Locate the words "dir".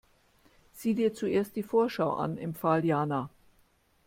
0.95-1.13